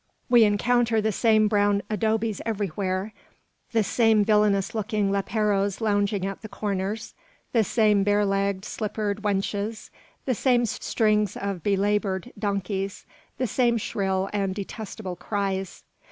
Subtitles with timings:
[0.29, 3.13] We encounter the same brown adobes everywhere;
[3.71, 7.13] the same villainous looking leperos lounging at the corners;
[7.51, 9.91] the same bare legged, slippered wenches;
[10.25, 13.05] the same strings of belaboured donkeys;
[13.37, 15.83] the same shrill and detestable cries.